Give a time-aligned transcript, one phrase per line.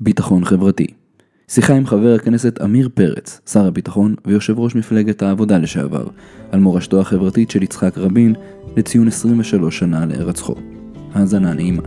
[0.00, 0.86] ביטחון חברתי.
[1.48, 6.06] שיחה עם חבר הכנסת עמיר פרץ, שר הביטחון ויושב ראש מפלגת העבודה לשעבר,
[6.52, 8.34] על מורשתו החברתית של יצחק רבין
[8.76, 10.54] לציון 23 שנה להירצחו.
[11.12, 11.82] האזנה נעימה.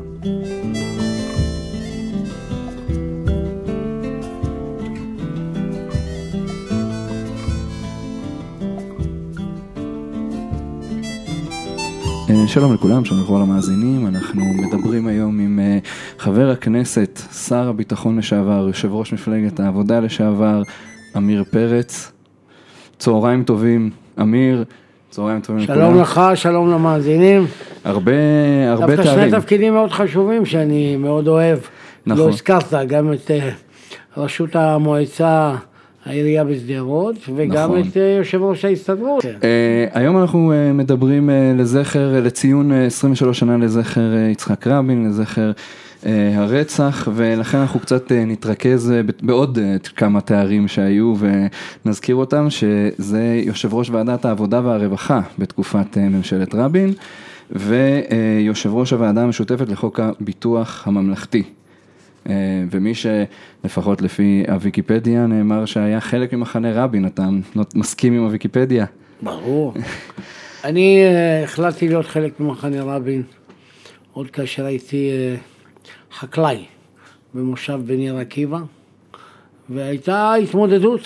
[12.50, 15.78] שלום לכולם, שלום לכל המאזינים, אנחנו מדברים היום עם אה,
[16.20, 20.62] חבר הכנסת, שר הביטחון לשעבר, יושב ראש מפלגת העבודה לשעבר,
[21.16, 22.12] עמיר פרץ.
[22.98, 24.64] צהריים טובים, עמיר,
[25.10, 26.02] צהריים טובים שלום לכולם.
[26.02, 27.46] לך, שלום למאזינים.
[27.84, 28.12] הרבה,
[28.68, 29.06] הרבה תארים.
[29.06, 31.60] דווקא שני תפקידים מאוד חשובים שאני מאוד אוהב.
[32.06, 32.26] נכון.
[32.26, 33.50] לא הזכרת גם את אה,
[34.18, 35.56] ראשות המועצה.
[36.10, 37.80] העירייה בשדרות, וגם נכון.
[37.80, 39.24] את אה, יושב ראש ההסתדרות.
[39.24, 39.28] Uh,
[39.94, 45.52] היום אנחנו uh, מדברים uh, לזכר, לציון uh, 23 שנה לזכר uh, יצחק רבין, לזכר
[46.36, 49.60] הרצח, ולכן אנחנו קצת נתרכז בעוד
[49.96, 51.14] כמה תארים שהיו
[51.86, 56.94] ונזכיר אותם, שזה יושב ראש ועדת העבודה והרווחה בתקופת ממשלת רבין,
[57.52, 61.44] ויושב ראש הוועדה המשותפת לחוק הביטוח הממלכתי.
[62.30, 62.34] אה,
[62.72, 67.28] ומי שלפחות לפי הוויקיפדיה נאמר שהיה חלק ממחנה רבין, אתה
[67.76, 68.86] מסכים עם הוויקיפדיה?
[69.22, 69.74] ברור.
[70.64, 73.24] אני אה, החלטתי להיות חלק ממחנה רבין
[74.14, 75.36] עוד כאשר הייתי אה,
[76.14, 76.66] חקלאי
[77.34, 78.60] במושב בניר עקיבא,
[79.70, 81.02] והייתה התמודדות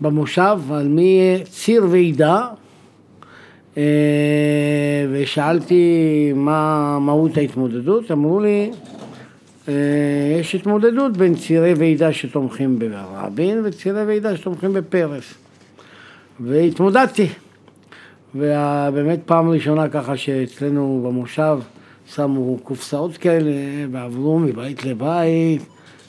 [0.00, 2.46] במושב על מי ציר ועידה,
[5.10, 5.82] ושאלתי
[6.34, 8.70] מה מהות ההתמודדות, אמרו לי
[10.40, 15.34] יש התמודדות בין צירי ועידה שתומכים ברבין וצירי ועידה שתומכים בפרס.
[16.40, 17.26] והתמודדתי.
[18.34, 21.58] ובאמת פעם ראשונה ככה שאצלנו במושב
[22.14, 23.52] שמו קופסאות כאלה
[23.90, 25.62] ועברו מבית לבית,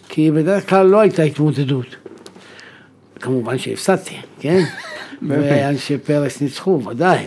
[0.09, 1.95] כי בדרך כלל לא הייתה התמודדות.
[3.19, 4.63] כמובן שהפסדתי, כן?
[5.27, 7.25] ואנשי פרס ניצחו, ודאי.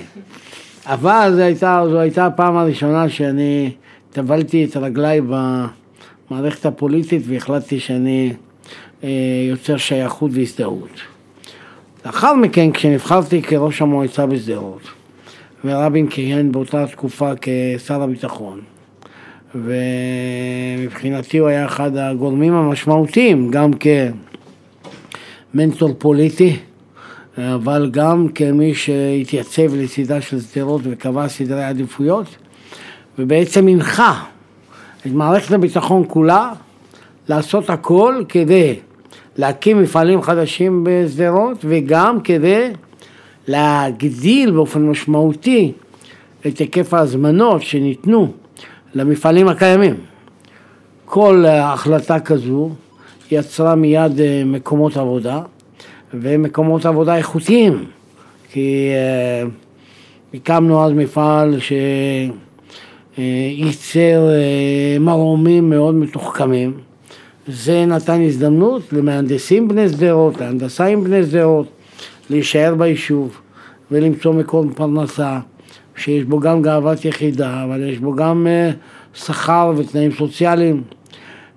[0.87, 3.71] אבל זו הייתה, זו הייתה הפעם הראשונה שאני
[4.13, 5.65] טבלתי את רגליי ב...
[6.33, 8.33] המערכת הפוליטית והחלטתי שאני
[9.05, 9.09] אה,
[9.51, 11.01] יוצר שייכות והזדהות.
[12.07, 14.83] לאחר מכן, כשנבחרתי כראש המועצה בשדרות,
[15.65, 18.61] ורבין כיהן באותה תקופה כשר הביטחון,
[19.55, 23.71] ומבחינתי הוא היה אחד הגורמים המשמעותיים, גם
[25.53, 26.57] כמנטור פוליטי,
[27.39, 32.27] אבל גם כמי שהתייצב לצידה של שדרות וקבע סדרי עדיפויות,
[33.19, 34.25] ובעצם הנחה
[35.07, 36.53] את מערכת הביטחון כולה
[37.29, 38.77] לעשות הכל כדי
[39.37, 42.71] להקים מפעלים חדשים בשדרות וגם כדי
[43.49, 45.73] להגדיל באופן משמעותי
[46.47, 48.33] את היקף ההזמנות שניתנו
[48.95, 49.95] למפעלים הקיימים.
[51.05, 52.71] כל החלטה כזו
[53.31, 55.41] יצרה מיד אה, מקומות עבודה
[56.15, 57.85] ומקומות עבודה איכותיים
[58.53, 59.49] כי אה,
[60.35, 61.73] הקמנו אז מפעל ש...
[63.19, 66.73] אה, ייצר אה, מרומים מאוד מתוחכמים.
[67.47, 71.67] זה נתן הזדמנות למהנדסים בני שדרות, להנדסאים בני שדרות,
[72.31, 73.41] להישאר ביישוב
[73.91, 75.39] ולמצוא מקום פרנסה,
[75.97, 78.71] שיש בו גם גאוות יחידה, אבל יש בו גם אה,
[79.15, 80.83] שכר ותנאים סוציאליים.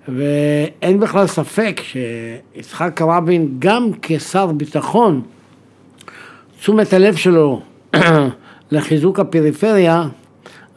[0.08, 5.22] ואין בכלל ספק שיצחק רבין, גם כשר ביטחון,
[6.58, 7.60] תשומת הלב שלו
[8.72, 10.08] לחיזוק הפריפריה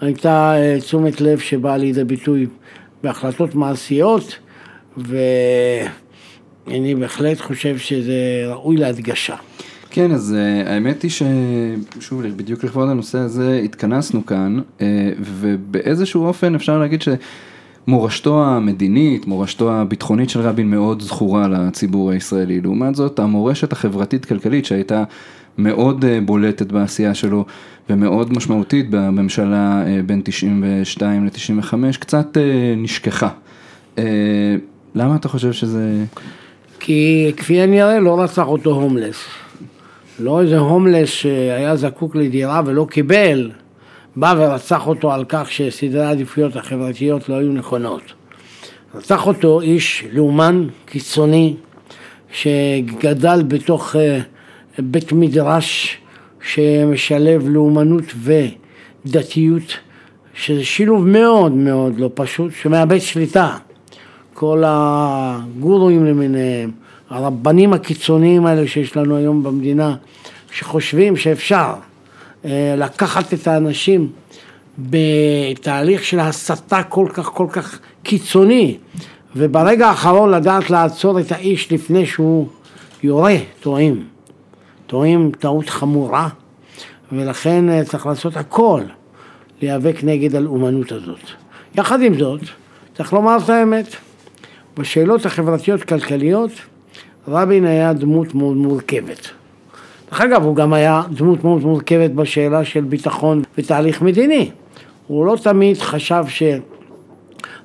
[0.02, 2.48] הייתה אה, תשומת לב שבאה לידי ביטוי
[3.04, 4.40] בהחלטות מעשיות,
[4.98, 9.36] ואני בהחלט חושב שזה ראוי להדגשה.
[9.92, 14.82] כן, אז uh, האמת היא ששוב, בדיוק לכבוד הנושא הזה התכנסנו כאן, uh,
[15.20, 17.04] ובאיזשהו אופן אפשר להגיד
[17.88, 22.62] שמורשתו המדינית, מורשתו הביטחונית של רבין מאוד זכורה לציבור הישראלי.
[22.62, 25.04] לעומת זאת, המורשת החברתית-כלכלית שהייתה
[25.58, 27.46] מאוד בולטת בעשייה שלו
[27.90, 33.30] ומאוד משמעותית בממשלה אה, בין 92 ל-95, קצת אה, נשכחה.
[33.98, 34.04] אה,
[34.96, 36.04] למה אתה חושב שזה...
[36.80, 39.18] כי כפי הנראה לא רצח אותו הומלס.
[40.20, 43.52] לא איזה הומלס שהיה זקוק לדירה ולא קיבל,
[44.16, 48.02] בא ורצח אותו על כך שסדרי העדיפויות החברתיות לא היו נכונות.
[48.96, 51.56] רצח אותו איש לאומן קיצוני
[52.32, 53.96] שגדל בתוך
[54.80, 56.00] בית מדרש
[56.42, 58.04] שמשלב לאומנות
[59.06, 59.78] ודתיות,
[60.34, 63.58] שזה שילוב מאוד מאוד לא פשוט, שמאבד שליטה.
[64.34, 66.72] כל הגורואים למיניהם,
[67.10, 69.96] הרבנים הקיצוניים האלה שיש לנו היום במדינה,
[70.52, 71.74] שחושבים שאפשר
[72.46, 74.10] אה, לקחת את האנשים
[74.80, 78.78] בתהליך של הסתה כל כך כל כך קיצוני
[79.36, 82.48] וברגע האחרון לדעת לעצור את האיש לפני שהוא
[83.04, 84.04] יורה, טועים.
[84.90, 86.30] טועים טעות חמורה,
[87.12, 88.82] ולכן אה, צריך לעשות הכל
[89.62, 91.20] להיאבק נגד הלאומנות הזאת.
[91.76, 92.42] יחד עם זאת,
[92.98, 93.96] צריך לומר את האמת,
[94.78, 96.52] בשאלות החברתיות-כלכליות
[97.28, 99.30] רבין היה דמות מאוד מורכבת.
[100.10, 104.52] דרך אגב, הוא גם היה דמות מאוד מורכבת בשאלה של ביטחון ותהליך מדיני.
[105.08, 106.24] הוא לא תמיד חשב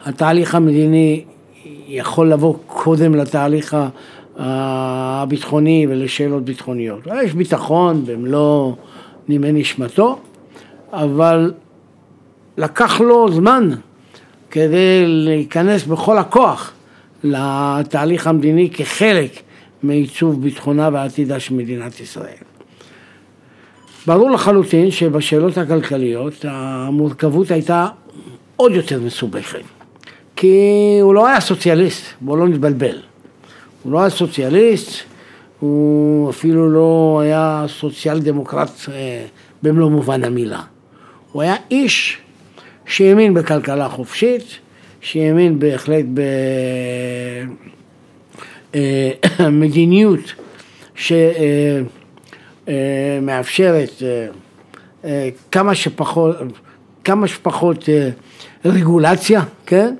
[0.04, 1.24] שהתהליך המדיני
[1.88, 3.76] יכול לבוא קודם לתהליך
[4.36, 7.00] הביטחוני ולשאלות ביטחוניות.
[7.24, 8.72] יש ביטחון במלוא
[9.28, 10.18] נימי נשמתו,
[10.92, 11.52] אבל
[12.58, 13.70] לקח לו זמן
[14.50, 16.72] כדי להיכנס בכל הכוח
[17.24, 19.30] לתהליך המדיני כחלק
[19.82, 22.44] מעיצוב ביטחונה ועתידה של מדינת ישראל.
[24.06, 27.86] ברור לחלוטין שבשאלות הכלכליות המורכבות הייתה
[28.56, 29.62] עוד יותר מסובכת,
[30.36, 33.13] כי הוא לא היה סוציאליסט, בואו לא נתבלבל.
[33.84, 35.02] הוא לא היה סוציאליסט,
[35.60, 39.24] הוא אפילו לא היה סוציאל דמוקרט אה,
[39.62, 40.60] במלוא מובן המילה.
[41.32, 42.18] הוא היה איש
[42.86, 44.42] שהאמין בכלכלה חופשית,
[45.00, 46.04] שהאמין בהחלט
[49.38, 50.20] במדיניות
[51.10, 51.80] אה,
[53.20, 54.02] שמאפשרת
[55.04, 56.36] אה, כמה שפחות,
[57.04, 57.88] כמה שפחות
[58.64, 59.94] רגולציה, כן?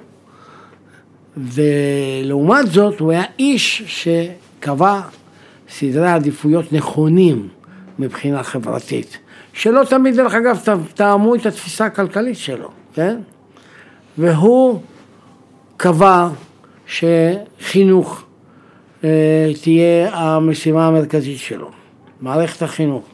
[1.37, 5.01] ולעומת זאת הוא היה איש שקבע
[5.69, 7.49] סדרי עדיפויות נכונים
[7.99, 9.19] מבחינה חברתית,
[9.53, 10.61] שלא תמיד דרך אגב
[10.95, 13.21] תאמו את התפיסה הכלכלית שלו, כן?
[14.19, 14.81] והוא
[15.77, 16.29] קבע
[16.87, 18.25] שחינוך
[19.05, 21.71] אה, תהיה המשימה המרכזית שלו,
[22.21, 23.05] מערכת החינוך.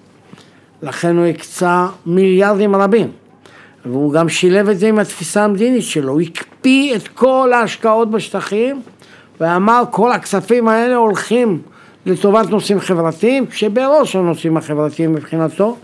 [0.82, 3.10] לכן הוא הקצה מיליארדים רבים
[3.84, 6.20] והוא גם שילב את זה עם התפיסה המדינית שלו, הוא
[6.60, 8.82] הקפיא את כל ההשקעות בשטחים
[9.40, 11.62] ואמר כל הכספים האלה הולכים
[12.06, 15.76] לטובת נושאים חברתיים, כשבראש הנושאים החברתיים מבחינתו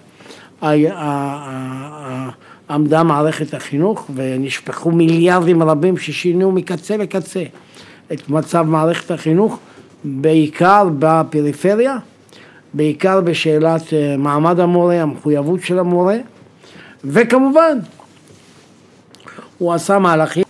[2.70, 7.43] עמדה מערכת החינוך ונשפכו מיליארדים רבים ששינו מקצה לקצה
[8.12, 9.58] את מצב מערכת החינוך,
[10.05, 11.96] בעיקר בפריפריה,
[12.75, 16.17] בעיקר בשאלת אה, מעמד המורה, המחויבות של המורה
[17.05, 17.78] וכמובן,
[19.58, 20.46] הוא עשה מהלכים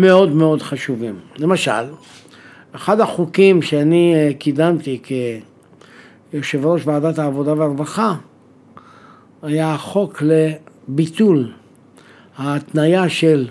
[0.00, 1.14] מאוד מאוד חשובים.
[1.38, 1.84] למשל,
[2.72, 5.00] אחד החוקים שאני אה, קידמתי
[6.32, 8.14] כיושב ראש ועדת העבודה והרווחה
[9.42, 11.52] היה החוק לביטול
[12.36, 13.48] ההתניה של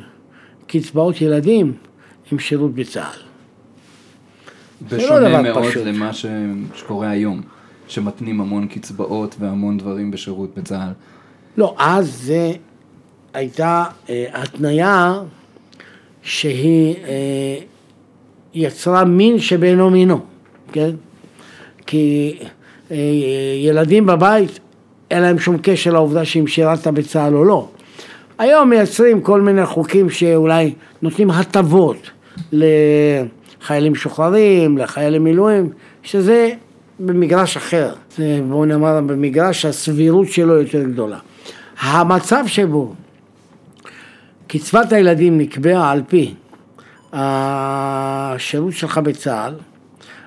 [0.67, 1.73] קצבאות ילדים
[2.31, 3.19] עם שירות בצה"ל.
[4.81, 5.83] בשונה לא מאוד פשוט.
[5.85, 6.11] למה
[6.75, 7.41] שקורה היום,
[7.87, 10.91] שמתנים המון קצבאות והמון דברים בשירות בצה"ל.
[11.57, 12.51] לא, אז זה
[13.33, 15.13] הייתה אה, התניה
[16.25, 17.57] שהיא אה,
[18.53, 20.19] יצרה מין שבאינו מינו,
[20.71, 20.89] כן?
[21.85, 22.37] כי
[22.91, 22.97] אה,
[23.63, 24.59] ילדים בבית,
[25.11, 27.67] אין להם שום קשר לעובדה שאם שירת בצה"ל או לא.
[28.37, 32.09] היום מייצרים כל מיני חוקים שאולי נותנים הטבות
[32.51, 35.69] לחיילים משוחררים, לחיילי מילואים,
[36.03, 36.49] שזה
[36.99, 37.93] במגרש אחר.
[38.17, 41.17] זה בואו נאמר במגרש הסבירות שלו יותר גדולה.
[41.79, 42.93] המצב שבו
[44.47, 46.33] קצבת הילדים נקבעה על פי
[47.13, 49.53] השירות שלך בצה"ל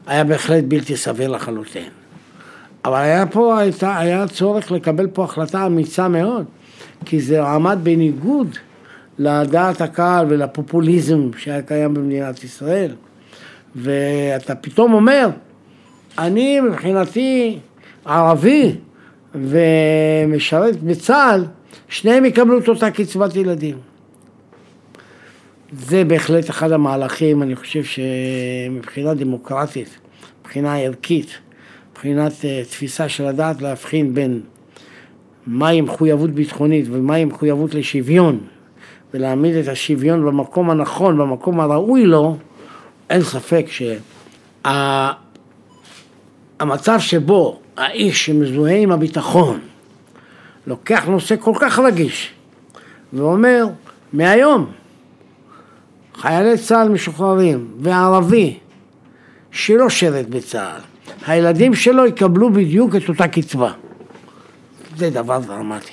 [0.06, 1.88] היה בהחלט בלתי סביר לחלוטין.
[2.84, 6.44] אבל היה פה, הייתה, היה צורך לקבל פה החלטה אמיצה מאוד,
[7.04, 8.56] כי זה עמד בניגוד
[9.18, 12.94] לדעת הקהל ולפופוליזם שהיה קיים במדינת ישראל.
[13.76, 15.28] ואתה פתאום אומר,
[16.18, 17.58] אני מבחינתי
[18.04, 18.74] ערבי,
[19.34, 21.44] ומשרת בצה"ל,
[21.88, 23.76] שניהם יקבלו את אותה קצבת ילדים.
[25.72, 29.98] זה בהחלט אחד המהלכים, אני חושב שמבחינה דמוקרטית,
[30.40, 31.38] מבחינה ערכית,
[31.92, 34.40] מבחינת uh, תפיסה של הדעת להבחין בין
[35.46, 38.40] מהי מחויבות ביטחונית ומהי מחויבות לשוויון
[39.14, 42.36] ולהעמיד את השוויון במקום הנכון, במקום הראוי לו,
[43.10, 43.66] אין ספק
[46.60, 49.58] שהמצב שבו האיש שמזוהה עם הביטחון
[50.66, 52.32] לוקח נושא כל כך רגיש
[53.12, 53.66] ואומר,
[54.12, 54.70] מהיום
[56.18, 58.58] חיילי צה"ל משוחררים וערבי
[59.50, 60.80] שלא שירת בצה"ל,
[61.26, 63.72] הילדים שלו יקבלו בדיוק את אותה קצבה.
[64.96, 65.92] זה דבר דרמטי.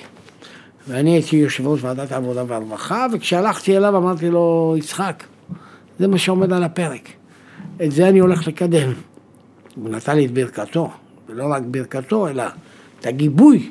[0.88, 5.24] ואני הייתי יושב ראש ועדת העבודה והרווחה, וכשהלכתי אליו אמרתי לו, יצחק,
[5.98, 7.08] זה מה שעומד על הפרק.
[7.82, 8.92] את זה אני הולך לקדם.
[9.74, 10.90] הוא נתן לי את ברכתו.
[11.28, 12.44] ולא רק ברכתו, אלא
[13.00, 13.70] את הגיבוי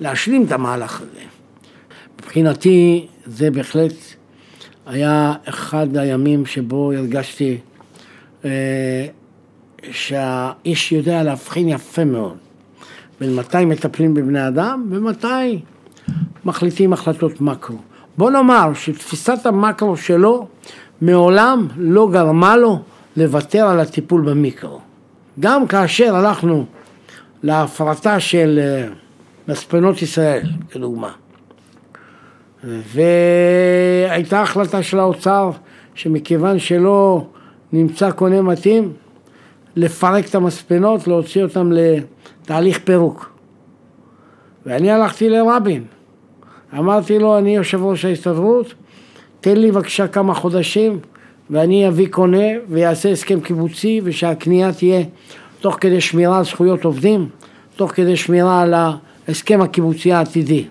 [0.00, 1.20] להשלים את המהלך הזה.
[2.18, 3.92] מבחינתי זה בהחלט
[4.90, 7.58] היה אחד הימים שבו הרגשתי
[8.44, 9.06] אה,
[9.90, 12.36] שהאיש יודע להבחין יפה מאוד
[13.20, 15.60] בין מתי מטפלים בבני אדם ומתי
[16.44, 17.76] מחליטים החלטות מקרו.
[18.18, 20.46] בוא נאמר שתפיסת המקרו שלו
[21.00, 22.78] מעולם לא גרמה לו
[23.16, 24.80] לוותר על הטיפול במיקרו.
[25.40, 26.66] גם כאשר הלכנו
[27.42, 28.88] להפרטה של אה,
[29.48, 31.10] מספנות ישראל, כדוגמה,
[32.64, 35.50] והייתה החלטה של האוצר
[35.94, 37.24] שמכיוון שלא
[37.72, 38.92] נמצא קונה מתאים,
[39.76, 43.30] לפרק את המספנות, להוציא אותן לתהליך פירוק.
[44.66, 45.84] ואני הלכתי לרבין,
[46.78, 48.74] אמרתי לו, אני יושב ראש ההסתדרות,
[49.40, 50.98] תן לי בבקשה כמה חודשים
[51.50, 55.02] ואני אביא קונה ויעשה הסכם קיבוצי ושהקנייה תהיה
[55.60, 57.28] תוך כדי שמירה על זכויות עובדים,
[57.76, 60.64] תוך כדי שמירה על ההסכם הקיבוצי העתידי.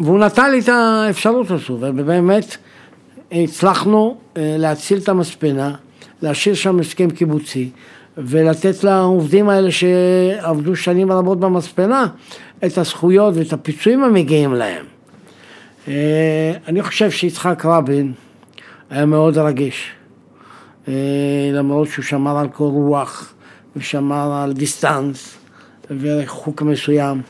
[0.00, 2.56] והוא נתן לי את האפשרות הזו, ובאמת
[3.32, 5.74] הצלחנו אה, להציל את המספנה,
[6.22, 7.70] להשאיר שם הסכם קיבוצי,
[8.16, 12.06] ולתת לעובדים האלה שעבדו שנים רבות במספנה
[12.64, 14.84] את הזכויות ואת הפיצויים המגיעים להם.
[15.88, 18.12] אה, אני חושב שיצחק רבין
[18.90, 19.90] היה מאוד רגיש,
[20.88, 20.94] אה,
[21.52, 23.34] למרות שהוא שמר על קור רוח
[23.76, 25.36] ושמר על דיסטנס
[26.00, 27.22] וריחוק מסוים,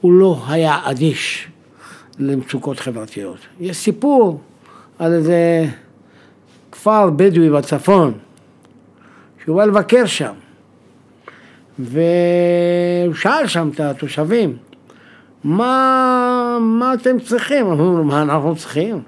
[0.00, 1.48] הוא לא היה אדיש
[2.26, 3.38] למצוקות חברתיות.
[3.60, 4.40] יש סיפור
[4.98, 5.64] על איזה
[6.72, 8.12] כפר בדואי בצפון,
[9.44, 10.32] שהוא בא לבקר שם,
[11.78, 14.56] והוא שאל שם את התושבים,
[15.44, 17.66] מה, מה אתם צריכים?
[17.66, 19.02] אמרו לו, מה אנחנו צריכים?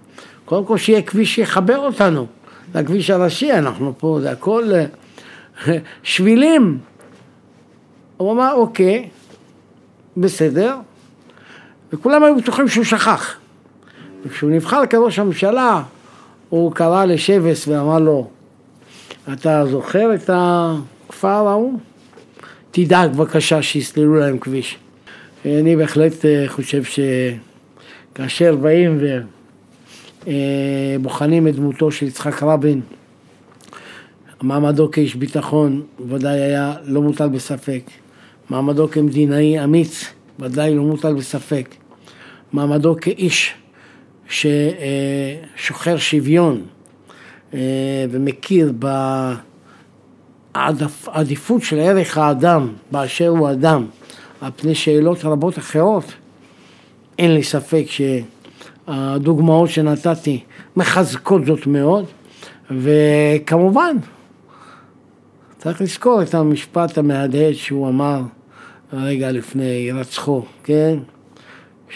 [0.45, 2.27] קודם כל שיהיה כביש שיחבר אותנו
[2.75, 4.65] לכביש הראשי, אנחנו פה, זה הכל
[5.67, 6.79] אה, שבילים.
[8.17, 9.09] הוא אמר, אוקיי,
[10.17, 10.77] בסדר,
[11.95, 13.37] וכולם היו בטוחים שהוא שכח.
[14.27, 15.83] וכשהוא נבחר כראש הממשלה,
[16.49, 18.29] הוא קרא לשבס ואמר לו,
[19.33, 21.79] אתה זוכר את הכפר ההוא?
[22.71, 24.79] תדאג בבקשה שיסללו להם כביש.
[25.45, 26.83] אני בהחלט אה, חושב
[28.13, 28.99] שכאשר באים
[30.27, 32.81] ובוחנים אה, את דמותו של יצחק רבין,
[34.43, 37.83] מעמדו כאיש ביטחון ודאי היה לא מוטל בספק,
[38.51, 40.05] מעמדו כמדינאי אמיץ
[40.39, 41.69] ודאי לא מוטל בספק,
[42.55, 43.55] מעמדו כאיש
[44.29, 46.63] ששוחר שוויון
[47.55, 47.59] אה,
[48.11, 48.73] ומכיר
[50.55, 53.87] בעדיפות של ערך האדם באשר הוא אדם
[54.41, 56.05] על פני שאלות רבות אחרות,
[57.19, 57.85] אין לי ספק
[58.87, 60.41] שהדוגמאות שנתתי
[60.77, 62.05] מחזקות זאת מאוד,
[62.71, 63.97] וכמובן,
[65.59, 68.23] צריך לזכור את המשפט המהדהד שהוא אמר
[68.93, 70.99] רגע לפני הירצחו, כן?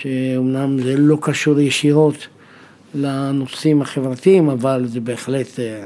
[0.00, 2.26] שאומנם זה לא קשור ישירות
[2.94, 5.84] לנושאים החברתיים, אבל זה בהחלט אה,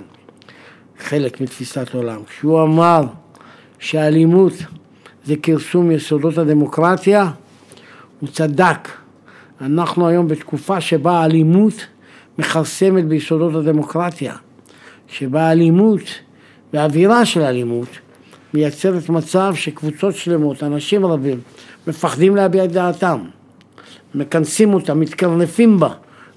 [0.98, 2.20] חלק מתפיסת עולם.
[2.28, 3.02] כשהוא אמר
[3.78, 4.52] שהאלימות
[5.24, 7.30] זה כרסום יסודות הדמוקרטיה,
[8.20, 8.88] הוא צדק.
[9.60, 11.74] אנחנו היום בתקופה שבה האלימות
[12.38, 14.34] מכרסמת ביסודות הדמוקרטיה,
[15.08, 16.02] שבה האלימות
[16.72, 17.88] והאווירה של האלימות
[18.54, 21.40] מייצרת מצב שקבוצות שלמות, אנשים רבים,
[21.86, 23.18] מפחדים להביע את דעתם,
[24.14, 25.88] מכנסים אותה, מתקרנפים בה,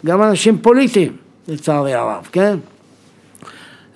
[0.05, 1.15] גם אנשים פוליטיים,
[1.47, 2.57] לצערי הרב, כן?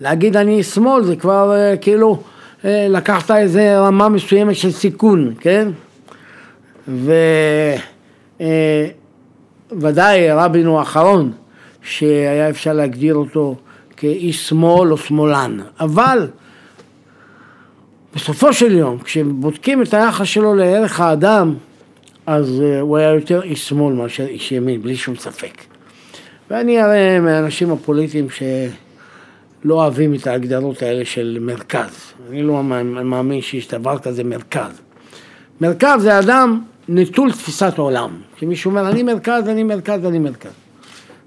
[0.01, 2.21] להגיד אני שמאל זה כבר uh, כאילו
[2.61, 5.67] uh, לקחת איזה רמה מסוימת של סיכון, כן?
[9.71, 11.31] וודאי אה, רבין הוא האחרון
[11.81, 13.55] שהיה אפשר להגדיר אותו
[13.97, 16.27] כאיש שמאל או שמאלן, אבל
[18.15, 21.55] בסופו של יום, כשבודקים את היחס שלו לערך האדם,
[22.29, 25.61] אז הוא היה יותר איש שמאל מאשר איש ימין, בלי שום ספק.
[26.49, 32.13] ואני הרי מהאנשים הפוליטיים שלא אוהבים את ההגדרות האלה של מרכז.
[32.29, 32.63] אני לא
[33.03, 34.81] מאמין שיש דבר כזה מרכז.
[35.61, 38.21] מרכז זה אדם נטול תפיסת עולם.
[38.35, 40.51] כשמישהו אומר, אני מרכז, אני מרכז, אני מרכז.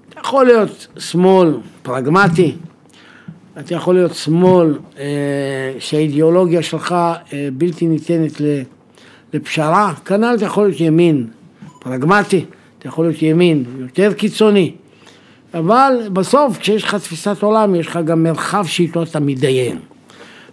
[0.09, 2.55] אתה יכול להיות שמאל פרגמטי,
[3.59, 6.91] אתה יכול להיות שמאל אה, שהאידיאולוגיה שלך
[7.33, 8.41] אה, בלתי ניתנת
[9.33, 11.27] לפשרה, כנ"ל אתה יכול להיות ימין
[11.79, 12.45] פרגמטי,
[12.79, 14.71] אתה יכול להיות ימין יותר קיצוני,
[15.53, 19.79] אבל בסוף כשיש לך תפיסת עולם יש לך גם מרחב שאיתו אתה מתדיין.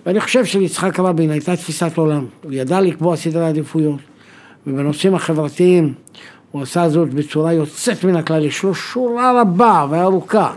[0.07, 4.01] ואני חושב שליצחק רבין הייתה תפיסת עולם, הוא ידע לקבוע סדרי עדיפויות,
[4.67, 5.95] ובנושאים החברתיים
[6.51, 10.55] הוא עשה זאת בצורה יוצאת מן הכלל, יש לו שורה רבה וארוכה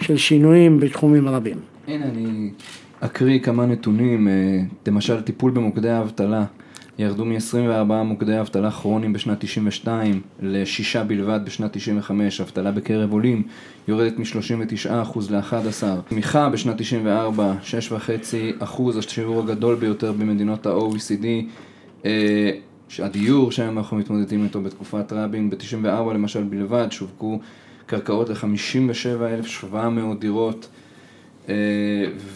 [0.00, 1.56] של שינויים בתחומים רבים.
[1.86, 2.50] הנה אני
[3.00, 4.32] אקריא כמה נתונים, אה,
[4.86, 6.44] למשל טיפול במוקדי האבטלה.
[6.98, 13.42] ירדו מ-24 מוקדי אבטלה כרוניים בשנת 92 לשישה בלבד בשנת 95, אבטלה בקרב עולים
[13.88, 17.54] יורדת מ-39% ל-11, תמיכה בשנת 94,
[18.60, 21.26] 6.5% השיעור הגדול ביותר במדינות ה-OECD,
[22.04, 22.50] אה,
[22.98, 27.40] הדיור שהיום אנחנו מתמודדים איתו בתקופת רבין, ב-94 למשל בלבד שווקו
[27.86, 29.74] קרקעות ל-57,700
[30.18, 30.68] דירות
[31.48, 31.54] אה,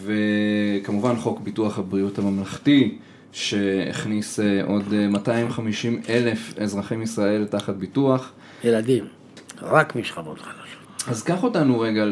[0.03, 2.97] וכמובן חוק ביטוח הבריאות הממלכתי
[3.33, 8.31] שהכניס אה, עוד 250 אה, אלף אזרחים ישראל תחת ביטוח.
[8.63, 9.05] ילדים,
[9.61, 11.07] רק משכבות חלשות.
[11.07, 12.05] אז קח אותנו רגע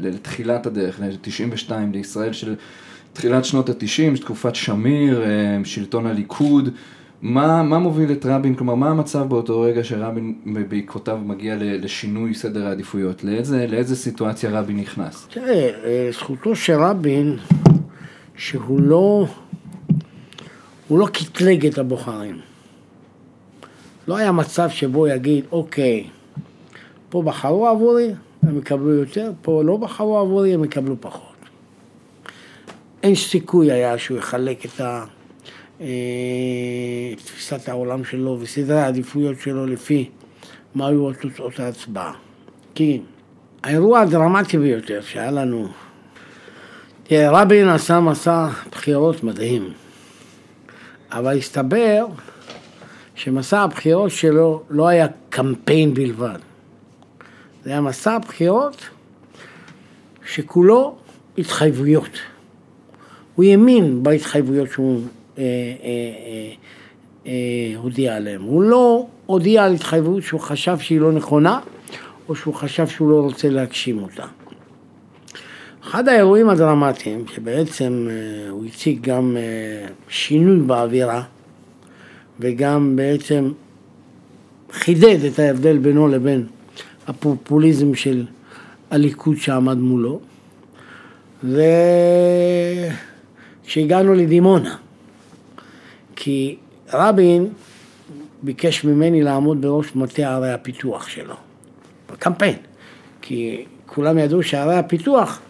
[0.00, 2.54] לתחילת הדרך, ל-92, לישראל של
[3.12, 5.24] תחילת שנות ה-90, תקופת שמיר,
[5.64, 6.68] שלטון הליכוד.
[7.22, 10.34] מה, מה מוביל את רבין, כלומר מה המצב באותו רגע שרבין
[10.68, 13.24] בעקבותיו מגיע לשינוי סדר העדיפויות?
[13.24, 15.26] לאיזה, לאיזה סיטואציה רבין נכנס?
[15.30, 17.36] תראה, אה, זכותו של רבין
[18.36, 19.26] שהוא לא,
[20.88, 22.40] הוא לא קטלג את הבוחרים.
[24.08, 26.06] לא היה מצב שבו יגיד, אוקיי,
[27.08, 28.10] פה בחרו עבורי,
[28.42, 31.36] הם יקבלו יותר, פה לא בחרו עבורי, הם יקבלו פחות.
[33.02, 35.04] אין סיכוי היה שהוא יחלק את ה...
[35.80, 35.86] אה,
[37.24, 40.08] תפיסת העולם שלו וסדרי העדיפויות שלו לפי
[40.74, 42.12] מה היו תוצאות ההצבעה.
[42.74, 43.00] כי
[43.62, 45.68] האירוע הדרמטי ביותר שהיה לנו,
[47.02, 49.72] תראה, רבין עשה מסע בחירות מדהים,
[51.12, 52.06] אבל הסתבר
[53.14, 56.38] שמסע הבחירות שלו לא היה קמפיין בלבד.
[57.64, 58.76] זה היה מסע בחירות
[60.26, 60.96] שכולו
[61.38, 62.18] התחייבויות.
[63.34, 65.02] הוא האמין בהתחייבויות שהוא
[65.38, 66.52] אה, אה,
[67.26, 67.32] אה,
[67.76, 68.42] הודיע עליהם.
[68.42, 71.60] הוא לא הודיע על התחייבות שהוא חשב שהיא לא נכונה,
[72.28, 74.26] או שהוא חשב שהוא לא רוצה להגשים אותה.
[75.84, 78.08] אחד האירועים הדרמטיים, שבעצם
[78.50, 79.36] הוא הציג גם
[80.08, 81.22] שינוי באווירה,
[82.40, 83.52] וגם בעצם
[84.72, 86.46] חידד את ההבדל בינו לבין
[87.06, 88.26] הפופוליזם של
[88.90, 90.20] הליכוד שעמד מולו,
[93.64, 94.76] וכשהגענו לדימונה.
[96.16, 96.56] כי
[96.92, 97.48] רבין
[98.42, 101.34] ביקש ממני לעמוד בראש מטה ערי הפיתוח שלו,
[102.12, 102.56] בקמפיין,
[103.22, 105.40] כי כולם ידעו שערי הפיתוח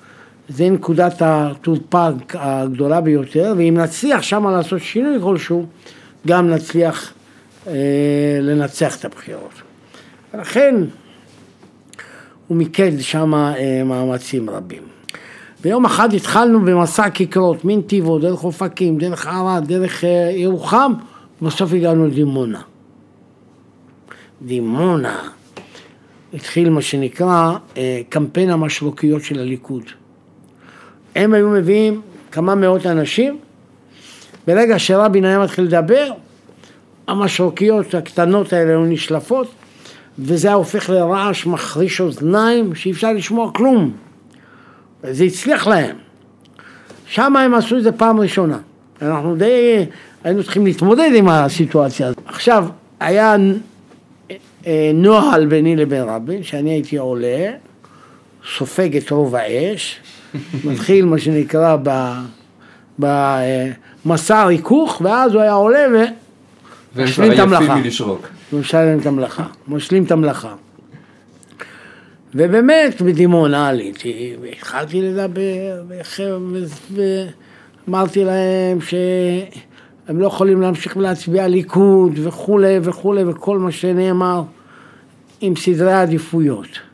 [0.49, 5.67] זה נקודת התורפה הגדולה ביותר, ואם נצליח שם לעשות שינוי כלשהו,
[6.27, 7.13] גם נצליח
[7.67, 9.63] אה, לנצח את הבחירות.
[10.35, 10.75] ולכן
[12.47, 14.83] הוא מיקד שם אה, מאמצים רבים.
[15.63, 20.93] ויום אחד התחלנו במסע כיכרות, מנתיבות, דרך אופקים, דרך ערד, דרך אה, ירוחם,
[21.43, 22.61] ובסוף הגענו לדימונה.
[24.43, 25.29] דימונה
[26.35, 29.83] התחיל מה שנקרא אה, קמפיין המשרוקיות של הליכוד.
[31.15, 32.01] הם היו מביאים
[32.33, 33.39] כמה מאות אנשים,
[34.47, 36.11] ברגע שרבין היה מתחיל לדבר,
[37.09, 39.51] המשרוקיות הקטנות האלה היו נשלפות,
[40.19, 43.93] וזה היה הופך לרעש מחריש אוזניים שאי אפשר לשמוע כלום.
[45.03, 45.97] זה הצליח להם.
[47.07, 48.59] שם הם עשו את זה פעם ראשונה.
[49.03, 49.87] אנחנו די
[50.25, 52.19] היינו צריכים להתמודד עם הסיטואציה הזאת.
[52.27, 52.67] עכשיו,
[53.01, 53.37] היה
[54.67, 57.51] אה, נוהל ביני לבין רבין, שאני הייתי עולה,
[58.57, 60.01] סופג את רוב האש,
[60.65, 61.77] מתחיל מה שנקרא
[62.99, 65.87] במסע ריכוך, ואז הוא היה עולה
[66.95, 67.77] ומשלים את המלאכה.
[68.53, 70.55] ומשלים את המלאכה, משלים את המלאכה.
[72.35, 75.83] ובאמת בדימונה עליתי, והתחלתי לדבר,
[77.87, 84.43] ואמרתי להם שהם לא יכולים להמשיך ולהצביע ליכוד וכולי וכולי וכל מה שנאמר
[85.41, 86.88] עם סדרי עדיפויות.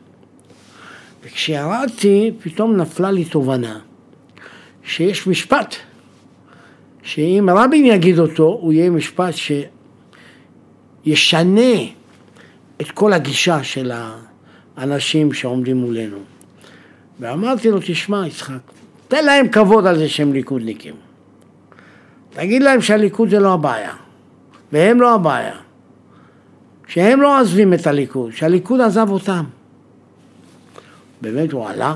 [1.25, 3.79] וכשירדתי פתאום נפלה לי תובנה
[4.83, 5.75] שיש משפט
[7.03, 9.33] שאם רבין יגיד אותו הוא יהיה משפט
[11.05, 11.75] שישנה
[12.81, 14.15] את כל הגישה של ה...
[14.77, 16.17] אנשים שעומדים מולנו.
[17.19, 18.59] ואמרתי לו, תשמע, יצחק,
[19.07, 20.93] תן להם כבוד על זה שהם ליכודניקים.
[22.29, 23.93] תגיד להם שהליכוד זה לא הבעיה,
[24.71, 25.55] והם לא הבעיה.
[26.87, 29.43] שהם לא עוזבים את הליכוד, שהליכוד עזב אותם.
[31.21, 31.93] באמת הוא עלה,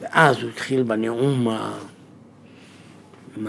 [0.00, 1.48] ואז הוא התחיל בנאום
[3.36, 3.46] עם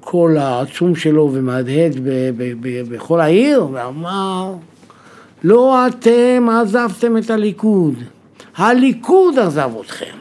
[0.00, 1.92] הקול העצום שלו ומהדהד
[2.90, 4.54] בכל העיר, ואמר,
[5.44, 7.94] לא אתם עזבתם את הליכוד,
[8.56, 10.16] הליכוד עזב אתכם.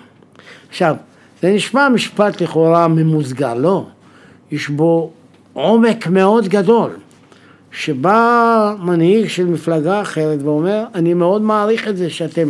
[0.70, 0.96] עכשיו,
[1.42, 3.86] זה נשמע משפט לכאורה ממוסגר, לא.
[4.52, 5.12] יש בו
[5.54, 6.92] עומק מאוד גדול,
[7.72, 12.50] שבא מנהיג של מפלגה אחרת ואומר, אני מאוד מעריך את זה שאתם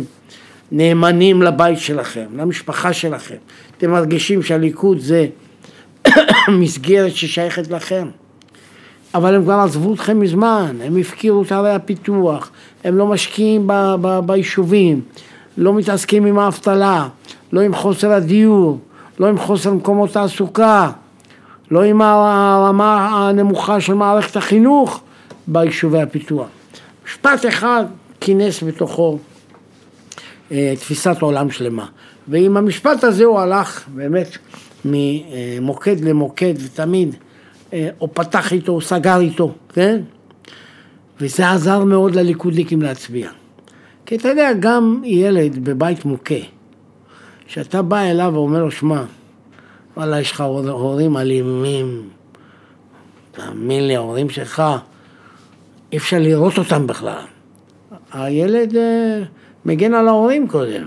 [0.72, 3.36] נאמנים לבית שלכם, למשפחה שלכם.
[3.78, 5.26] אתם מרגישים שהליכוד זה
[6.60, 8.08] מסגרת ששייכת לכם.
[9.14, 12.50] אבל הם כבר עזבו אתכם מזמן, הם הפקירו את ערי הפיתוח,
[12.84, 15.00] הם לא משקיעים ב- ב- ביישובים,
[15.56, 17.08] לא מתעסקים עם האבטלה,
[17.52, 18.78] לא עם חוסר הדיור,
[19.18, 20.90] לא עם חוסר מקומות תעסוקה,
[21.70, 25.00] לא עם הרמה הנמוכה של מערכת החינוך
[25.46, 26.48] ביישובי הפיתוח.
[27.06, 27.84] משפט אחד
[28.20, 29.18] כינס בתוכו
[30.52, 31.86] אה, תפיסת עולם שלמה.
[32.28, 34.36] ועם המשפט הזה הוא הלך באמת
[34.84, 37.16] ממוקד למוקד ותמיד
[37.72, 40.00] אה, או פתח איתו או סגר איתו, כן?
[41.20, 43.30] וזה עזר מאוד לליכודניקים להצביע.
[44.06, 46.34] כי אתה יודע, גם ילד בבית מוכה,
[47.46, 49.02] שאתה בא אליו ואומר לו, שמע,
[49.96, 52.08] וואלה, יש לך הורים אלימים,
[53.32, 54.62] תאמין לי, ההורים שלך,
[55.92, 57.22] אי אפשר לראות אותם בכלל.
[58.12, 59.22] הילד אה,
[59.64, 60.84] מגן על ההורים קודם,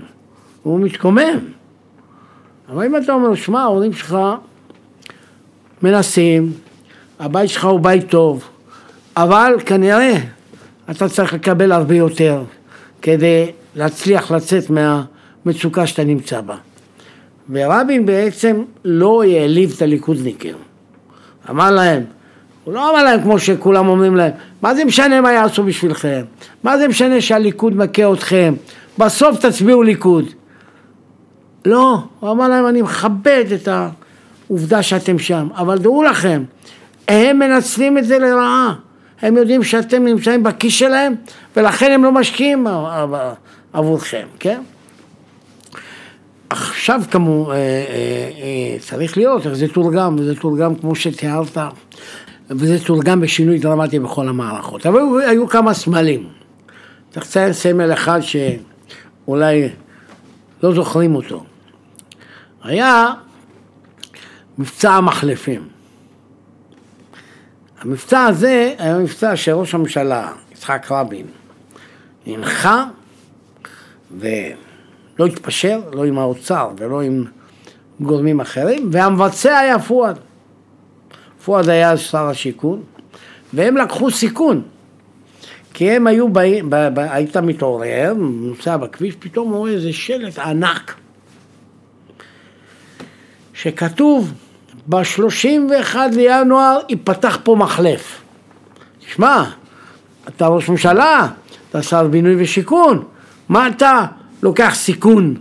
[0.62, 1.38] הוא מתקומם.
[2.68, 4.16] אבל אם אתה אומר, שמע, ההורים שלך
[5.82, 6.52] מנסים,
[7.18, 8.48] הבית שלך הוא בית טוב,
[9.16, 10.14] אבל כנראה
[10.90, 12.42] אתה צריך לקבל הרבה יותר
[13.02, 16.56] כדי להצליח לצאת מהמצוקה שאתה נמצא בה.
[17.50, 20.54] ורבין בעצם לא העליב את הליכודניקים.
[21.50, 22.04] אמר להם,
[22.66, 26.24] הוא לא אמר להם כמו שכולם אומרים להם, מה זה משנה מה יעשו בשבילכם?
[26.62, 28.54] מה זה משנה שהליכוד מכה אתכם?
[28.98, 30.24] בסוף תצביעו ליכוד.
[31.64, 36.44] לא, הוא אמר להם, אני מכבד את העובדה שאתם שם, אבל דעו לכם,
[37.08, 38.74] הם מנצלים את זה לרעה.
[39.22, 41.14] הם יודעים שאתם נמצאים בכיס שלהם,
[41.56, 42.66] ולכן הם לא משקיעים
[43.72, 44.60] עבורכם, כן?
[46.50, 47.60] עכשיו כמו, אה, אה,
[48.42, 51.58] אה, צריך לראות איך זה תורגם, וזה תורגם כמו שתיארת,
[52.50, 54.86] וזה תורגם בשינוי דרמטי בכל המערכות.
[54.86, 56.28] אבל היו, היו כמה סמלים.
[57.10, 59.68] צריך לציין סמל אחד שאולי
[60.62, 61.44] לא זוכרים אותו.
[62.62, 63.14] היה
[64.58, 65.68] מבצע המחלפים.
[67.80, 71.26] המבצע הזה היה מבצע שראש הממשלה, יצחק רבין,
[72.26, 72.84] הנחה
[74.18, 77.24] ולא התפשר, לא עם האוצר ולא עם
[78.00, 80.18] גורמים אחרים, והמבצע היה פואד.
[81.46, 82.82] פואד היה שר השיכון,
[83.52, 84.62] והם לקחו סיכון.
[85.74, 86.38] כי הם היו, ב...
[86.68, 86.88] ב...
[86.94, 86.98] ב...
[86.98, 90.94] היית מתעורר, נוסע בכביש, פתאום רואה איזה שלט ענק,
[93.54, 94.32] שכתוב
[94.86, 98.22] ב-31 לינואר ייפתח פה מחלף.
[99.06, 99.44] תשמע,
[100.28, 101.28] אתה ראש ממשלה,
[101.70, 103.04] אתה שר בינוי ושיכון,
[103.48, 104.04] מה אתה
[104.42, 105.34] לוקח סיכון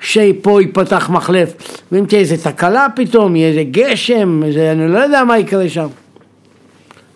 [0.00, 1.54] שפה ייפתח מחלף?
[1.92, 5.86] ואם תהיה איזה תקלה פתאום, יהיה איזה גשם, איזה, אני לא יודע מה יקרה שם.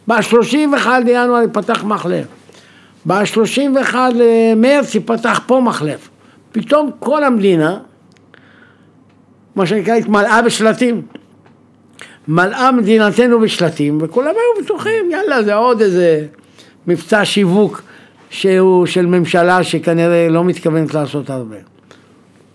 [0.09, 2.27] ב-31 לינואר ייפתח מחלף.
[3.07, 6.09] ב-31 למרץ ייפתח פה מחלף.
[6.53, 7.79] פתאום כל המדינה,
[9.57, 11.03] מה שנקרא, התמלאה בשלטים.
[12.29, 16.27] מלאה מדינתנו בשלטים, וכולם היו בטוחים, יאללה, זה עוד איזה
[16.87, 17.83] מבצע שיווק
[18.31, 21.72] שהוא של ממשלה שכנראה לא מתכוונת לעשות הרבה.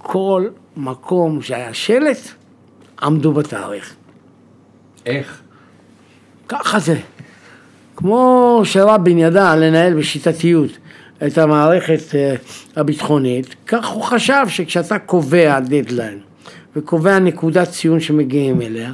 [0.10, 2.18] כל מקום שהיה שלט,
[3.02, 3.96] עמדו בתאריך.
[5.06, 5.42] איך?
[6.48, 6.96] ככה זה.
[7.96, 10.72] כמו שרבין ידע לנהל בשיטתיות
[11.28, 12.36] את המערכת אה,
[12.76, 16.20] הביטחונית, כך הוא חשב שכשאתה קובע דדליין
[16.76, 18.92] וקובע נקודת ציון שמגיעים אליה,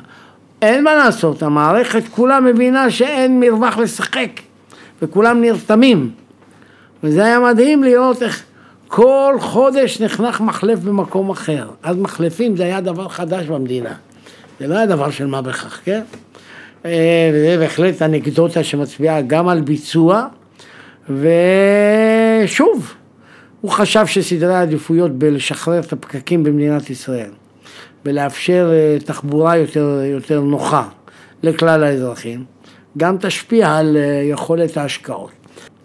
[0.62, 4.30] אין מה לעשות, המערכת כולה מבינה שאין מרווח לשחק
[5.02, 6.12] וכולם נרתמים
[7.04, 8.44] וזה היה מדהים לראות איך
[8.96, 11.70] כל חודש נחנך מחלף במקום אחר.
[11.84, 13.94] אז מחלפים זה היה דבר חדש במדינה,
[14.60, 16.02] זה לא היה דבר של מה בכך, כן?
[16.86, 20.28] אה, וזה בהחלט אנקדוטה שמצביעה גם על ביצוע
[21.10, 22.94] ושוב,
[23.62, 27.30] הוא חשב שסדרי העדיפויות בלשחרר את הפקקים במדינת ישראל
[28.06, 30.88] ולאפשר אה, תחבורה יותר, יותר נוחה
[31.44, 32.44] לכלל האזרחים,
[32.98, 35.32] גם תשפיע על אה, יכולת ההשקעות.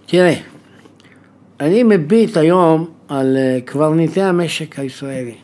[0.06, 0.34] תראה,
[1.60, 5.34] אני מביט היום על אה, קברניטי המשק הישראלי,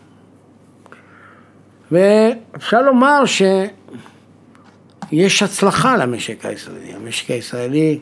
[1.93, 6.93] ואפשר לומר שיש הצלחה למשק הישראלי.
[6.93, 7.99] המשק הישראלי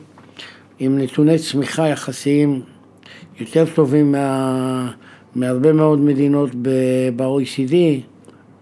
[0.79, 2.61] עם נתוני צמיחה יחסיים
[3.39, 4.91] יותר טובים מה,
[5.35, 6.49] מהרבה מאוד מדינות
[7.15, 7.73] ב-OECD,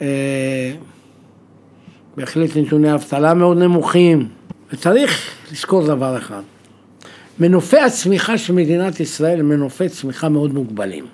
[0.01, 0.71] אה,
[2.17, 4.27] בהחלט נתוני אבטלה מאוד נמוכים,
[4.73, 6.41] וצריך לזכור דבר אחד,
[7.41, 11.05] מנופי הצמיחה של מדינת ישראל הם מנופי צמיחה מאוד מוגבלים.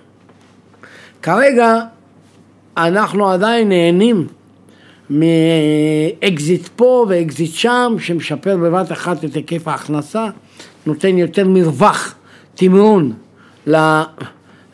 [1.21, 1.79] כרגע
[2.77, 4.27] אנחנו עדיין נהנים
[5.09, 10.27] מאקזיט פה ואקזיט שם, שמשפר בבת אחת את היקף ההכנסה,
[10.85, 12.15] נותן יותר מרווח
[12.55, 13.13] תמרון
[13.67, 13.75] ל...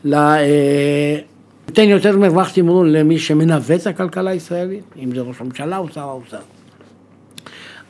[0.04, 1.20] ל אה,
[1.68, 6.02] נותן יותר מרווח תמרון למי שמנווט את הכלכלה הישראלית, אם זה ראש הממשלה או שר
[6.02, 6.42] האוצר.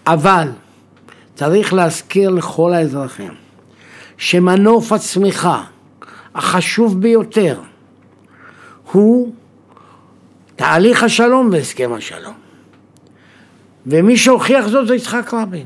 [0.07, 0.47] אבל
[1.35, 3.42] צריך להזכיר לכל האזרחים
[4.23, 5.63] שמנוף הצמיחה
[6.35, 7.59] החשוב ביותר
[8.91, 9.33] הוא
[10.55, 12.33] תהליך השלום והסכם השלום.
[13.87, 15.65] ומי שהוכיח זאת זה יצחק רבין.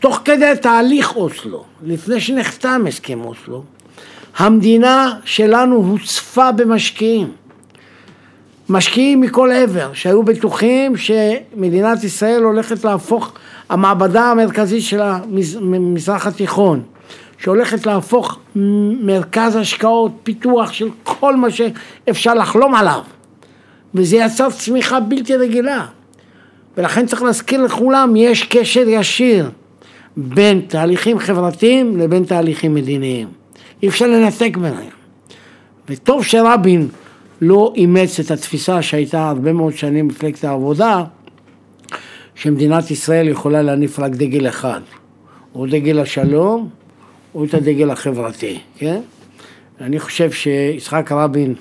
[0.00, 3.64] תוך כדי תהליך אוסלו, לפני שנחתם הסכם אוסלו,
[4.36, 7.32] המדינה שלנו הוצפה במשקיעים.
[8.70, 13.32] משקיעים מכל עבר, שהיו בטוחים שמדינת ישראל הולכת להפוך
[13.68, 16.82] המעבדה המרכזית של המזרח התיכון,
[17.38, 18.38] שהולכת להפוך
[19.00, 23.00] מרכז השקעות, פיתוח של כל מה שאפשר לחלום עליו.
[23.94, 25.86] וזה יצר צמיחה בלתי רגילה.
[26.76, 29.50] ולכן צריך להזכיר לכולם, יש קשר ישיר
[30.16, 33.28] בין תהליכים חברתיים לבין תהליכים מדיניים.
[33.82, 35.00] אי אפשר לנתק ביניהם.
[35.88, 36.88] וטוב שרבין
[37.40, 41.04] לא אימץ את התפיסה שהייתה הרבה מאוד שנים במפלגת העבודה,
[42.34, 44.80] שמדינת ישראל יכולה להניף רק דגל אחד,
[45.54, 46.68] או דגל השלום,
[47.34, 49.00] או את הדגל החברתי, כן?
[49.80, 51.54] אני חושב שיצחק רבין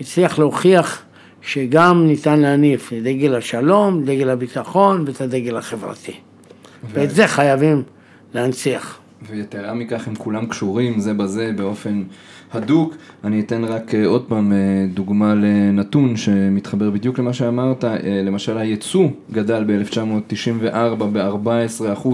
[0.00, 1.02] הצליח להוכיח
[1.42, 6.12] שגם ניתן להניף את דגל השלום, דגל הביטחון ואת הדגל החברתי.
[6.12, 6.86] ו...
[6.92, 7.82] ואת זה חייבים
[8.34, 8.98] להנציח.
[9.22, 12.02] ויתרה מכך, הם כולם קשורים זה בזה באופן
[12.52, 12.94] הדוק.
[13.24, 17.84] אני אתן רק אה, עוד פעם אה, דוגמה לנתון שמתחבר בדיוק למה שאמרת.
[17.84, 22.08] אה, למשל, הייצוא גדל ב-1994 ב-14%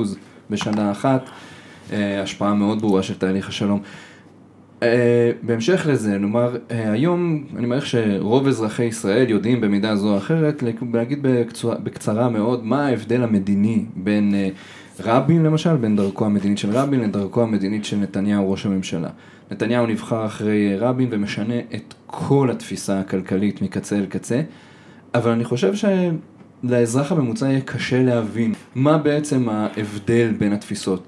[0.50, 1.30] בשנה אחת.
[2.22, 3.80] השפעה מאוד ברורה של תהליך השלום.
[5.42, 11.18] בהמשך לזה, נאמר, היום אני מעריך שרוב אזרחי ישראל יודעים במידה זו או אחרת, להגיד
[11.22, 14.34] בקצרה, בקצרה מאוד מה ההבדל המדיני בין
[15.00, 19.08] רבין למשל, בין דרכו המדינית של רבין לדרכו המדינית של נתניהו ראש הממשלה.
[19.50, 24.40] נתניהו נבחר אחרי רבין ומשנה את כל התפיסה הכלכלית מקצה אל קצה,
[25.14, 31.06] אבל אני חושב שלאזרח הממוצע יהיה קשה להבין מה בעצם ההבדל בין התפיסות.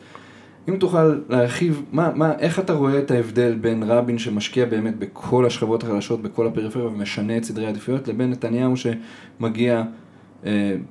[0.68, 5.46] אם תוכל להרחיב, מה, מה, איך אתה רואה את ההבדל בין רבין שמשקיע באמת בכל
[5.46, 9.82] השכבות החלשות, בכל הפריפריה ומשנה את סדרי העדיפויות, לבין נתניהו שמגיע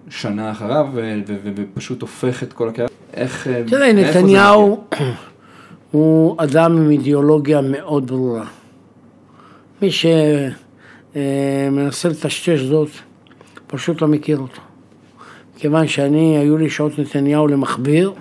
[0.09, 0.87] שנה אחריו
[1.55, 2.91] ופשוט הופך את כל הקריירה?
[3.13, 3.47] איך...
[3.47, 4.83] אה, תראה, נתניהו
[5.91, 8.45] הוא אדם עם אידיאולוגיה מאוד ברורה.
[9.81, 9.89] מי
[11.15, 12.89] שמנסה לטשטש זאת,
[13.67, 14.61] פשוט לא מכיר אותו.
[15.57, 18.13] כיוון שאני, היו לי שעות נתניהו למכביר,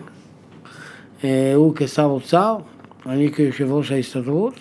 [1.25, 2.57] אה, הוא כשר אוצר,
[3.07, 4.55] אני כיושב ראש ההסתדרות.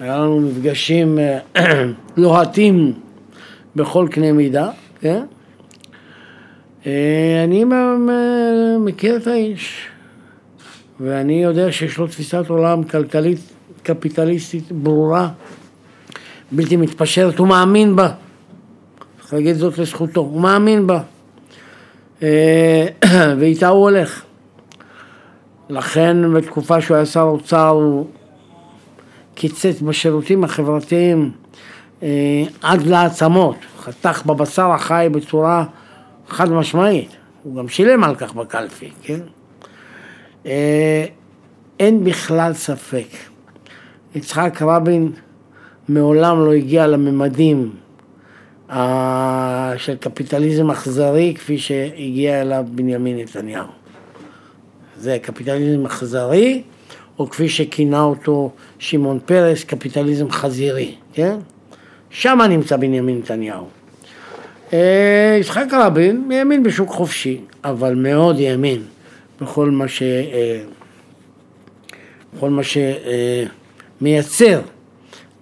[0.00, 1.18] היה לנו מפגשים
[2.16, 2.92] לוהטים
[3.76, 4.70] בכל קנה מידה.
[5.00, 5.24] כן?
[6.86, 7.64] אה, אני
[8.78, 9.88] מכיר את האיש,
[11.00, 13.38] ואני יודע שיש לו תפיסת עולם כלכלית
[13.82, 15.28] קפיטליסטית ברורה,
[16.52, 18.12] בלתי מתפשרת, הוא מאמין בה.
[19.20, 21.02] צריך להגיד זאת לזכותו, הוא מאמין בה.
[22.22, 22.86] אה,
[23.38, 24.22] ואיתה הוא הולך.
[25.68, 28.06] לכן בתקופה שהוא היה שר אוצר הוא
[29.34, 31.30] קיצץ בשירותים החברתיים
[32.02, 35.64] אה, עד לעצמות, חתך בבשר החי בצורה
[36.28, 39.20] חד משמעית, הוא גם שילם על כך בקלפי, כן?
[40.46, 41.04] אה,
[41.78, 43.06] אין בכלל ספק,
[44.14, 45.12] יצחק רבין
[45.88, 47.70] מעולם לא הגיע לממדים
[48.70, 53.66] אה, של קפיטליזם אכזרי כפי שהגיע אליו בנימין נתניהו.
[54.96, 56.62] זה קפיטליזם אכזרי,
[57.18, 61.38] או כפי שכינה אותו שמעון פרס, קפיטליזם חזירי, כן?
[62.10, 63.66] שם נמצא בנימין נתניהו.
[64.72, 68.82] אה, יצחק רבין האמין בשוק חופשי, אבל מאוד האמין
[69.40, 70.02] בכל מה ש...
[70.02, 70.60] אה,
[72.36, 72.62] בכל מה
[74.00, 74.60] שמייצר אה,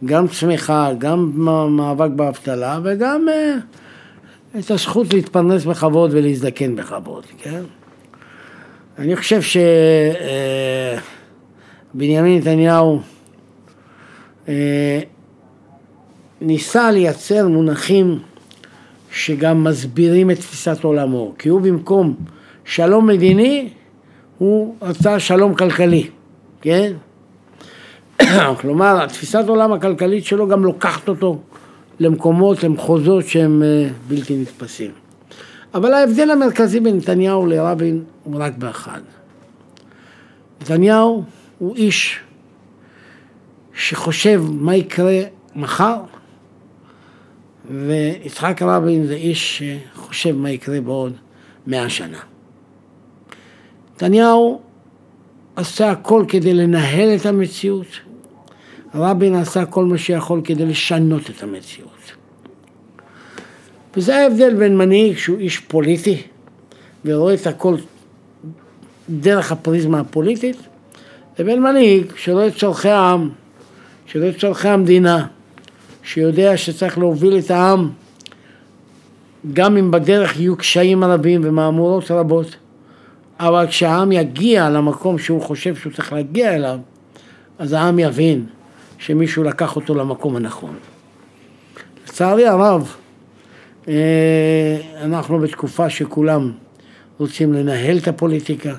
[0.04, 1.32] גם צמיחה, גם
[1.76, 3.26] מאבק באבטלה וגם
[4.58, 7.62] את הזכות להתפרנס בכבוד ולהזדקן בכבוד, כן?
[8.98, 9.40] אני חושב
[11.92, 13.00] שבנימין נתניהו
[16.40, 18.18] ניסה לייצר מונחים
[19.12, 22.14] שגם מסבירים את תפיסת עולמו, כי הוא במקום
[22.64, 23.68] שלום מדיני,
[24.38, 26.10] הוא רצה שלום כלכלי,
[26.60, 26.92] כן?
[28.60, 31.38] כלומר, תפיסת עולם הכלכלית שלו גם לוקחת אותו
[32.00, 34.90] למקומות, למחוזות שהם אה, בלתי נתפסים.
[35.74, 39.00] אבל ההבדל המרכזי בין נתניהו לרבין הוא רק באחד.
[40.60, 41.24] נתניהו
[41.58, 42.20] הוא איש
[43.74, 45.20] שחושב מה יקרה
[45.56, 45.96] מחר
[47.70, 51.12] ויצחק רבין זה איש שחושב מה יקרה בעוד
[51.66, 52.18] מאה שנה.
[53.94, 54.60] נתניהו
[55.56, 57.86] עשה הכל כדי לנהל את המציאות,
[58.94, 62.12] רבין עשה כל מה שיכול כדי לשנות את המציאות.
[63.96, 66.22] וזה ההבדל בין מנהיג שהוא איש פוליטי
[67.04, 67.76] ורואה את הכל
[69.10, 70.56] דרך הפריזמה הפוליטית,
[71.38, 73.30] לבין מנהיג שרואה את צורכי העם,
[74.06, 75.26] שרואה את צורכי המדינה,
[76.08, 77.90] שיודע שצריך להוביל את העם,
[79.52, 82.56] גם אם בדרך יהיו קשיים רבים ומהמורות רבות,
[83.40, 86.78] אבל כשהעם יגיע למקום שהוא חושב שהוא צריך להגיע אליו,
[87.58, 88.46] אז העם יבין
[88.98, 90.74] שמישהו לקח אותו למקום הנכון.
[92.04, 92.96] לצערי הרב,
[93.88, 96.52] אה, אנחנו בתקופה שכולם
[97.18, 98.74] רוצים לנהל את הפוליטיקה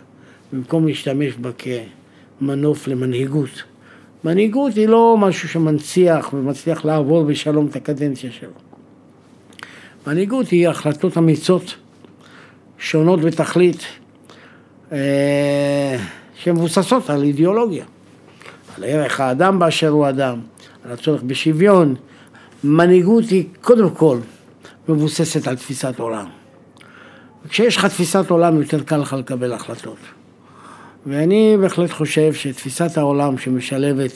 [0.53, 1.49] במקום להשתמש בה
[2.41, 3.63] כמנוף למנהיגות.
[4.23, 8.51] מנהיגות היא לא משהו שמנציח ומצליח לעבור בשלום את הקדנציה שלו.
[10.07, 11.75] מנהיגות היא החלטות אמיצות,
[12.77, 13.81] שונות בתכלית,
[14.91, 15.97] אה,
[16.35, 17.85] שמבוססות על אידיאולוגיה,
[18.77, 20.39] על ערך האדם באשר הוא אדם,
[20.85, 21.95] על הצורך בשוויון.
[22.63, 24.17] מנהיגות היא קודם כל
[24.89, 26.25] מבוססת על תפיסת עולם.
[27.49, 29.97] כשיש לך תפיסת עולם יותר קל לך לקבל החלטות.
[31.05, 34.11] ואני בהחלט חושב שתפיסת העולם שמשלבת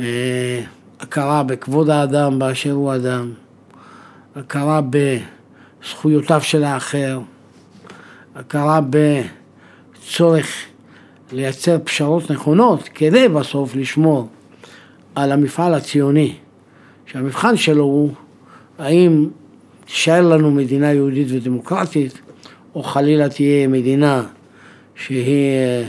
[0.00, 0.62] אה,
[1.00, 3.32] הכרה בכבוד האדם באשר הוא אדם,
[4.36, 7.20] הכרה בזכויותיו של האחר,
[8.34, 10.46] הכרה בצורך
[11.32, 14.28] לייצר פשרות נכונות כדי בסוף לשמור
[15.14, 16.34] על המפעל הציוני,
[17.06, 18.12] שהמבחן שלו הוא
[18.78, 19.28] האם
[19.84, 22.18] תישאר לנו מדינה יהודית ודמוקרטית,
[22.74, 24.22] או חלילה תהיה מדינה
[24.98, 25.86] שהיא אה,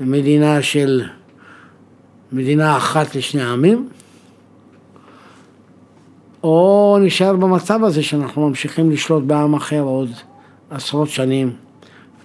[0.00, 1.02] מדינה של
[2.32, 3.88] מדינה אחת לשני עמים,
[6.42, 10.10] או נשאר במצב הזה שאנחנו ממשיכים לשלוט בעם אחר עוד
[10.70, 11.52] עשרות שנים.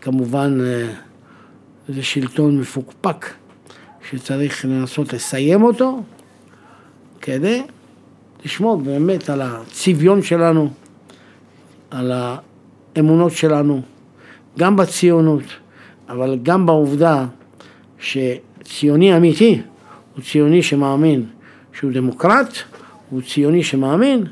[0.01, 0.93] כמובן אה,
[1.89, 3.25] זה שלטון מפוקפק
[4.09, 6.01] שצריך לנסות לסיים אותו
[7.21, 7.63] כדי
[8.45, 10.69] לשמור באמת על הצביון שלנו,
[11.91, 12.11] על
[12.95, 13.81] האמונות שלנו,
[14.59, 15.43] גם בציונות,
[16.11, 17.25] אבל גם בעובדה
[17.99, 19.61] שציוני אמיתי
[20.15, 21.25] הוא ציוני שמאמין
[21.73, 22.57] שהוא דמוקרט,
[23.09, 24.23] הוא ציוני שמאמין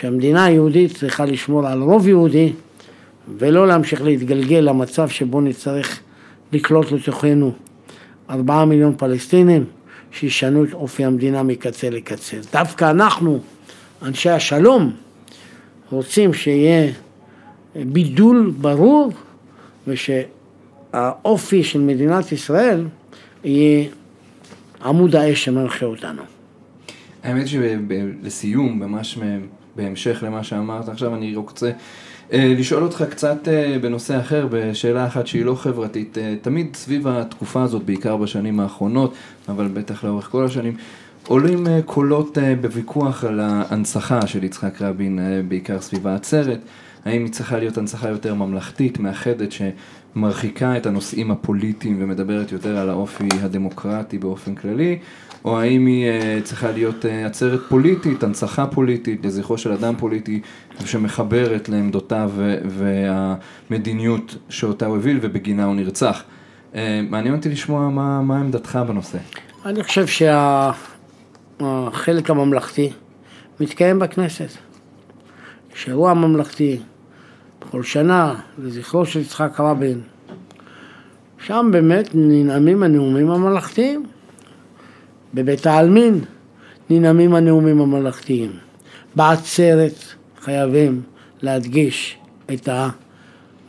[0.00, 2.52] שהמדינה היהודית צריכה לשמור על רוב יהודי
[3.38, 6.00] ולא להמשיך להתגלגל למצב שבו נצטרך
[6.52, 7.52] לקלוט לתוכנו
[8.30, 9.64] ארבעה מיליון פלסטינים
[10.10, 12.36] שישנו את אופי המדינה מקצה לקצה.
[12.52, 13.38] דווקא אנחנו,
[14.02, 14.92] אנשי השלום,
[15.90, 16.92] רוצים שיהיה
[17.76, 19.12] בידול ברור
[20.94, 22.86] ושהאופי של מדינת ישראל
[23.44, 23.88] יהיה
[24.84, 26.22] עמוד האש שמנחה אותנו.
[27.22, 29.18] האמת שלסיום, ממש
[29.76, 31.70] בהמשך למה שאמרת עכשיו, אני רוצה
[32.32, 37.08] אה, לשאול אותך קצת אה, בנושא אחר, בשאלה אחת שהיא לא חברתית, אה, תמיד סביב
[37.08, 39.14] התקופה הזאת, בעיקר בשנים האחרונות,
[39.48, 40.76] אבל בטח לאורך כל השנים,
[41.26, 46.60] עולים קולות בוויכוח על ההנצחה של יצחק רבין, בעיקר סביב העצרת.
[47.04, 49.52] האם היא צריכה להיות הנצחה יותר ממלכתית, מאחדת,
[50.14, 54.98] שמרחיקה את הנושאים הפוליטיים ומדברת יותר על האופי הדמוקרטי באופן כללי,
[55.44, 60.40] או האם היא uh, צריכה להיות uh, עצרת פוליטית, הנצחה פוליטית, לזכרו של אדם פוליטי
[60.84, 62.30] שמחברת לעמדותיו
[62.64, 66.22] והמדיניות שאותה הוא הוביל ובגינה הוא נרצח.
[66.72, 66.76] Uh,
[67.10, 69.18] מעניין אותי לשמוע מה, מה עמדתך בנושא.
[69.64, 70.06] אני חושב
[71.60, 72.90] שהחלק הממלכתי
[73.60, 74.48] מתקיים בכנסת.
[75.76, 76.10] יש אירוע
[77.68, 80.00] בכל שנה לזכרו של יצחק רבין.
[81.46, 84.06] שם באמת ננאמים הנאומים הממלכתיים.
[85.34, 86.20] בבית העלמין
[86.90, 88.50] ננאמים הנאומים הממלכתיים.
[89.16, 89.94] בעצרת
[90.40, 91.02] חייבים
[91.42, 92.16] להדגיש
[92.52, 92.68] את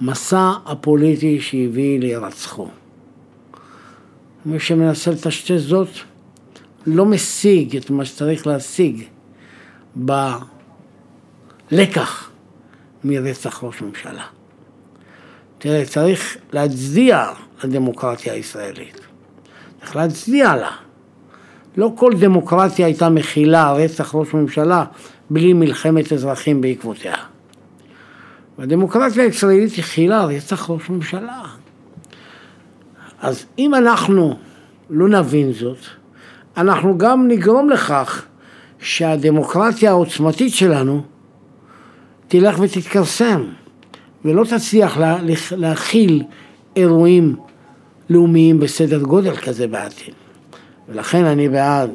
[0.02, 2.68] המסע הפוליטי שהביא להירצחו.
[4.46, 5.90] מי שמנסה לטשטש זאת
[6.88, 9.04] לא משיג את מה שצריך להשיג
[11.72, 12.29] בלקח
[13.04, 14.24] מרצח ראש ממשלה.
[15.58, 17.26] תראה, צריך להצדיע
[17.64, 19.00] לדמוקרטיה הישראלית.
[19.80, 20.72] צריך להצדיע לה.
[21.78, 24.86] לא כל דמוקרטיה הייתה מכילה רצח ראש ממשלה
[25.30, 27.16] בלי מלחמת אזרחים בעקבותיה.
[28.58, 31.42] והדמוקרטיה הישראלית הכילה רצח ראש ממשלה.
[33.22, 34.38] אז אם אנחנו
[34.90, 35.78] לא נבין זאת,
[36.58, 38.26] אנחנו גם נגרום לכך
[38.80, 41.04] שהדמוקרטיה העוצמתית שלנו
[42.30, 43.44] תלך ותתכרסם
[44.26, 45.18] ולא תצליח לה,
[45.58, 46.24] להכיל
[46.76, 47.36] אירועים
[48.10, 50.14] לאומיים בסדר גודל כזה בעתיד.
[50.90, 51.92] ולכן אני בעד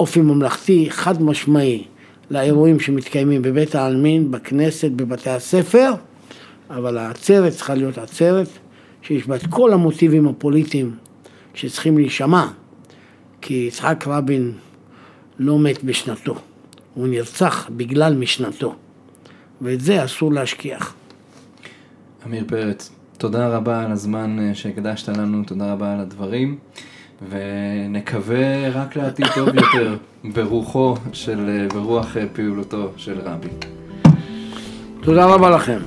[0.00, 1.84] אופי ממלכתי חד משמעי
[2.30, 5.92] לאירועים שמתקיימים בבית העלמין, בכנסת, בבתי הספר,
[6.70, 8.48] אבל העצרת צריכה להיות עצרת
[9.02, 10.94] שיש בה את כל המוטיבים הפוליטיים
[11.54, 12.46] שצריכים להישמע,
[13.40, 14.52] כי יצחק רבין
[15.38, 16.34] לא מת בשנתו,
[16.94, 18.74] הוא נרצח בגלל משנתו,
[19.60, 20.94] ואת זה אסור להשכיח.
[22.26, 26.58] עמיר פרץ, תודה רבה על הזמן שהקדשת לנו, תודה רבה על הדברים,
[27.28, 29.96] ונקווה רק לעתיד טוב יותר
[30.34, 33.48] ברוחו של, ברוח פעולתו של רבי.
[35.02, 35.78] תודה רבה לכם.